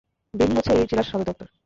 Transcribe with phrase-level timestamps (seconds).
[0.33, 1.47] বেনি হচ্ছে এই জেলার সদরদপ্তর।